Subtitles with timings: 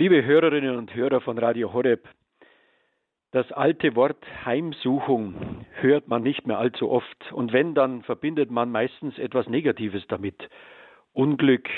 [0.00, 2.08] Liebe Hörerinnen und Hörer von Radio Horeb,
[3.32, 8.70] das alte Wort Heimsuchung hört man nicht mehr allzu oft und wenn, dann verbindet man
[8.70, 10.48] meistens etwas Negatives damit.
[11.12, 11.68] Unglück,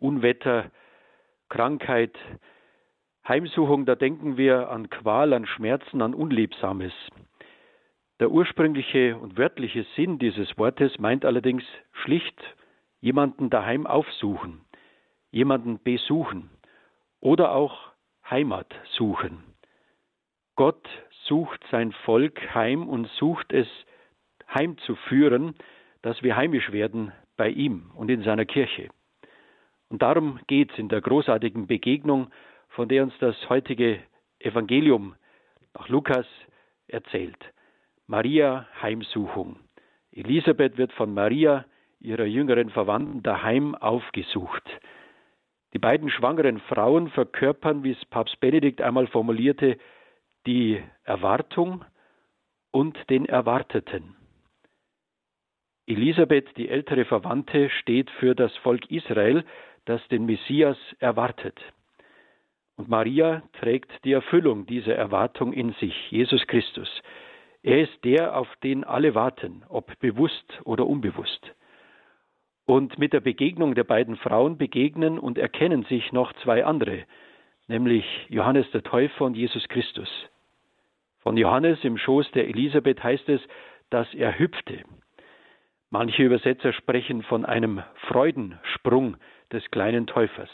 [0.00, 0.72] Unwetter,
[1.50, 2.18] Krankheit.
[3.28, 6.92] Heimsuchung, da denken wir an Qual, an Schmerzen, an Unliebsames.
[8.18, 12.42] Der ursprüngliche und wörtliche Sinn dieses Wortes meint allerdings schlicht
[13.00, 14.62] jemanden daheim aufsuchen,
[15.30, 16.50] jemanden besuchen
[17.22, 17.92] oder auch
[18.28, 19.42] Heimat suchen.
[20.56, 20.86] Gott
[21.26, 23.68] sucht sein Volk heim und sucht es
[24.52, 25.54] heimzuführen,
[26.02, 28.90] dass wir heimisch werden bei ihm und in seiner Kirche.
[29.88, 32.30] Und darum geht es in der großartigen Begegnung,
[32.68, 34.00] von der uns das heutige
[34.38, 35.14] Evangelium
[35.74, 36.26] nach Lukas
[36.88, 37.38] erzählt.
[38.06, 39.60] Maria Heimsuchung.
[40.10, 41.64] Elisabeth wird von Maria,
[42.00, 44.64] ihrer jüngeren Verwandten, daheim aufgesucht.
[45.72, 49.78] Die beiden schwangeren Frauen verkörpern, wie es Papst Benedikt einmal formulierte,
[50.46, 51.84] die Erwartung
[52.70, 54.16] und den Erwarteten.
[55.86, 59.44] Elisabeth, die ältere Verwandte, steht für das Volk Israel,
[59.84, 61.60] das den Messias erwartet.
[62.76, 66.88] Und Maria trägt die Erfüllung dieser Erwartung in sich, Jesus Christus.
[67.62, 71.54] Er ist der, auf den alle warten, ob bewusst oder unbewusst.
[72.64, 77.04] Und mit der Begegnung der beiden Frauen begegnen und erkennen sich noch zwei andere,
[77.66, 80.08] nämlich Johannes der Täufer und Jesus Christus.
[81.20, 83.40] Von Johannes im Schoß der Elisabeth heißt es,
[83.90, 84.84] dass er hüpfte.
[85.90, 89.16] Manche Übersetzer sprechen von einem Freudensprung
[89.52, 90.48] des kleinen Täufers.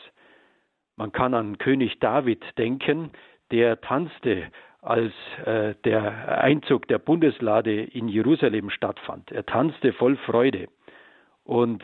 [0.97, 3.11] Man kann an König David denken,
[3.53, 4.51] der tanzte,
[4.83, 5.13] als
[5.45, 9.31] äh, der Einzug der Bundeslade in Jerusalem stattfand.
[9.31, 10.69] Er tanzte voll Freude.
[11.49, 11.83] Und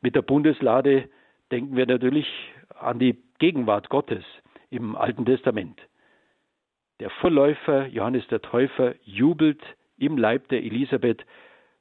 [0.00, 1.08] mit der Bundeslade
[1.52, 2.26] denken wir natürlich
[2.80, 4.24] an die Gegenwart Gottes
[4.70, 5.80] im Alten Testament.
[6.98, 9.62] Der Vorläufer Johannes der Täufer jubelt
[9.98, 11.24] im Leib der Elisabeth,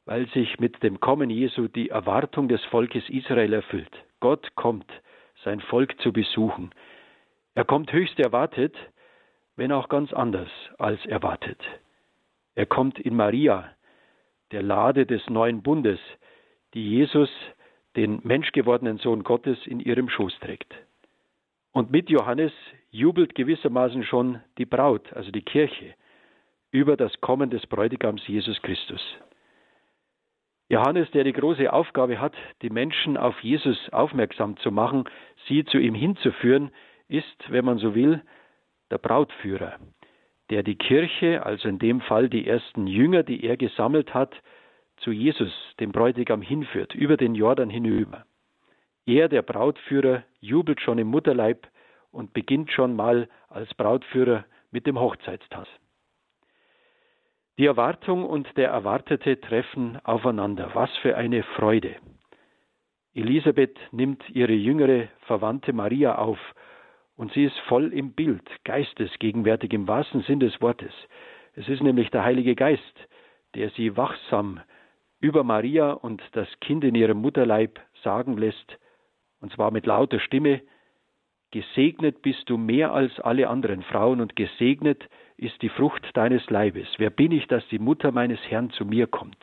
[0.05, 3.91] weil sich mit dem Kommen Jesu die Erwartung des Volkes Israel erfüllt.
[4.19, 4.91] Gott kommt,
[5.43, 6.69] sein Volk zu besuchen.
[7.55, 8.75] Er kommt höchst erwartet,
[9.55, 11.59] wenn auch ganz anders als erwartet.
[12.53, 13.71] Er kommt in Maria,
[14.51, 15.99] der Lade des neuen Bundes,
[16.73, 17.29] die Jesus,
[17.95, 20.73] den menschgewordenen Sohn Gottes, in ihrem Schoß trägt.
[21.71, 22.51] Und mit Johannes
[22.91, 25.95] jubelt gewissermaßen schon die Braut, also die Kirche,
[26.71, 29.01] über das Kommen des Bräutigams Jesus Christus.
[30.69, 35.05] Johannes, der die große Aufgabe hat, die Menschen auf Jesus aufmerksam zu machen,
[35.47, 36.71] sie zu ihm hinzuführen,
[37.07, 38.23] ist, wenn man so will,
[38.89, 39.77] der Brautführer,
[40.49, 44.35] der die Kirche, also in dem Fall die ersten Jünger, die er gesammelt hat,
[45.03, 48.25] zu Jesus, dem Bräutigam, hinführt, über den Jordan hinüber.
[49.05, 51.67] Er, der Brautführer, jubelt schon im Mutterleib
[52.11, 55.67] und beginnt schon mal als Brautführer mit dem Hochzeitstanz.
[57.57, 60.71] Die Erwartung und der Erwartete treffen aufeinander.
[60.73, 61.95] Was für eine Freude.
[63.13, 66.39] Elisabeth nimmt ihre jüngere Verwandte Maria auf
[67.15, 70.93] und sie ist voll im Bild, geistesgegenwärtig im wahrsten Sinn des Wortes.
[71.55, 73.07] Es ist nämlich der Heilige Geist,
[73.53, 74.59] der sie wachsam
[75.23, 78.77] über Maria und das Kind in ihrem Mutterleib sagen lässt,
[79.39, 80.61] und zwar mit lauter Stimme,
[81.51, 85.07] Gesegnet bist du mehr als alle anderen Frauen und gesegnet
[85.37, 86.87] ist die Frucht deines Leibes.
[86.97, 89.37] Wer bin ich, dass die Mutter meines Herrn zu mir kommt?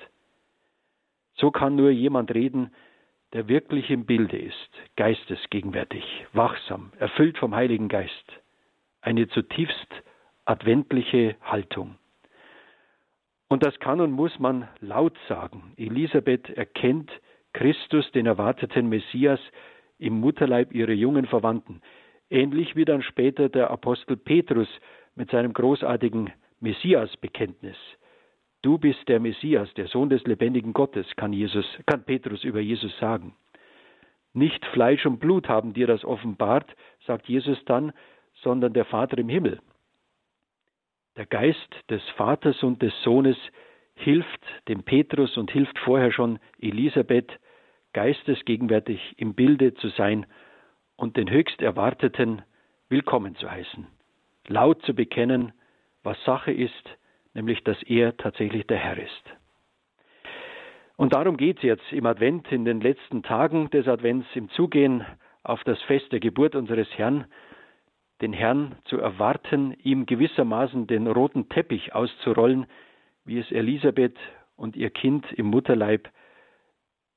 [1.35, 2.73] So kann nur jemand reden,
[3.33, 8.33] der wirklich im Bilde ist, geistesgegenwärtig, wachsam, erfüllt vom Heiligen Geist.
[9.03, 9.89] Eine zutiefst
[10.45, 11.95] adventliche Haltung.
[13.51, 15.73] Und das kann und muss man laut sagen.
[15.77, 17.11] Elisabeth erkennt
[17.53, 19.41] Christus, den erwarteten Messias,
[19.99, 21.83] im Mutterleib ihrer jungen Verwandten.
[22.31, 24.69] Ähnlich wie dann später der Apostel Petrus
[25.17, 27.77] mit seinem großartigen Messias-Bekenntnis.
[28.63, 32.97] Du bist der Messias, der Sohn des lebendigen Gottes, kann, Jesus, kann Petrus über Jesus
[32.99, 33.35] sagen.
[34.33, 36.71] Nicht Fleisch und Blut haben dir das offenbart,
[37.05, 37.93] sagt Jesus dann,
[38.43, 39.59] sondern der Vater im Himmel.
[41.17, 43.37] Der Geist des Vaters und des Sohnes
[43.95, 47.39] hilft dem Petrus und hilft vorher schon Elisabeth,
[47.93, 50.27] geistesgegenwärtig im Bilde zu sein
[50.97, 52.43] und den höchst Erwarteten
[52.89, 53.87] willkommen zu heißen,
[54.47, 55.53] laut zu bekennen,
[56.03, 56.97] was Sache ist,
[57.35, 59.37] nämlich dass er tatsächlich der Herr ist.
[60.97, 65.05] Und darum geht es jetzt im Advent, in den letzten Tagen des Advents, im Zugehen
[65.43, 67.25] auf das Fest der Geburt unseres Herrn,
[68.21, 72.67] den Herrn zu erwarten, ihm gewissermaßen den roten Teppich auszurollen,
[73.25, 74.19] wie es Elisabeth
[74.57, 76.09] und ihr Kind im Mutterleib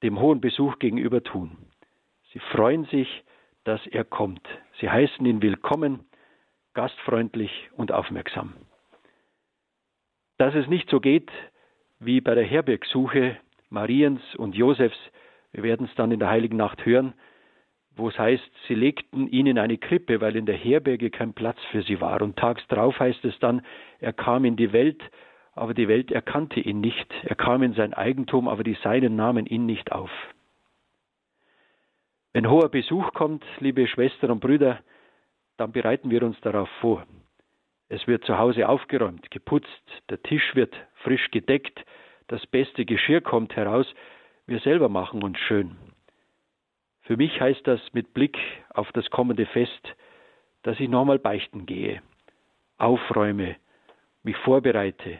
[0.01, 1.57] dem hohen Besuch gegenüber tun.
[2.31, 3.23] Sie freuen sich,
[3.63, 4.45] dass er kommt.
[4.79, 6.05] Sie heißen ihn willkommen,
[6.73, 8.53] gastfreundlich und aufmerksam.
[10.37, 11.31] Dass es nicht so geht
[11.99, 13.37] wie bei der Herbergsuche
[13.69, 14.97] Mariens und Josefs,
[15.51, 17.13] wir werden es dann in der heiligen Nacht hören,
[17.95, 21.57] wo es heißt, sie legten ihn in eine Krippe, weil in der Herberge kein Platz
[21.71, 22.21] für sie war.
[22.21, 23.61] Und tags drauf heißt es dann,
[23.99, 25.01] er kam in die Welt,
[25.53, 27.13] aber die Welt erkannte ihn nicht.
[27.23, 30.11] Er kam in sein Eigentum, aber die Seinen nahmen ihn nicht auf.
[32.33, 34.79] Wenn hoher Besuch kommt, liebe Schwestern und Brüder,
[35.57, 37.05] dann bereiten wir uns darauf vor.
[37.89, 39.67] Es wird zu Hause aufgeräumt, geputzt,
[40.09, 40.73] der Tisch wird
[41.03, 41.85] frisch gedeckt,
[42.27, 43.85] das beste Geschirr kommt heraus,
[44.47, 45.75] wir selber machen uns schön.
[47.03, 48.37] Für mich heißt das mit Blick
[48.73, 49.95] auf das kommende Fest,
[50.63, 52.01] dass ich nochmal beichten gehe,
[52.77, 53.57] aufräume,
[54.23, 55.19] mich vorbereite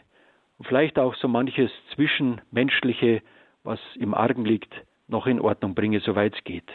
[0.58, 3.22] und vielleicht auch so manches Zwischenmenschliche,
[3.64, 4.74] was im Argen liegt,
[5.08, 6.72] noch in Ordnung bringe, soweit es geht.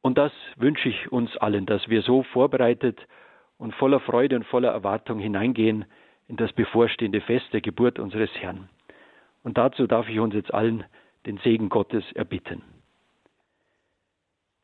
[0.00, 2.98] Und das wünsche ich uns allen, dass wir so vorbereitet
[3.58, 5.84] und voller Freude und voller Erwartung hineingehen
[6.26, 8.70] in das bevorstehende Fest der Geburt unseres Herrn.
[9.42, 10.84] Und dazu darf ich uns jetzt allen
[11.26, 12.62] den Segen Gottes erbitten.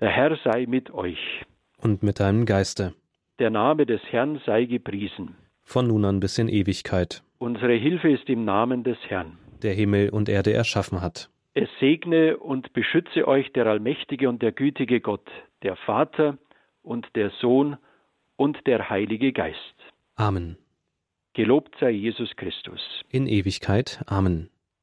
[0.00, 1.42] Der Herr sei mit euch.
[1.78, 2.92] Und mit deinem Geiste.
[3.38, 5.36] Der Name des Herrn sei gepriesen.
[5.62, 7.22] Von nun an bis in Ewigkeit.
[7.38, 9.38] Unsere Hilfe ist im Namen des Herrn.
[9.62, 11.30] Der Himmel und Erde erschaffen hat.
[11.54, 15.26] Es segne und beschütze euch der allmächtige und der gütige Gott,
[15.62, 16.36] der Vater
[16.82, 17.78] und der Sohn
[18.36, 19.76] und der Heilige Geist.
[20.16, 20.58] Amen.
[21.32, 22.80] Gelobt sei Jesus Christus.
[23.10, 24.02] In Ewigkeit.
[24.06, 24.50] Amen.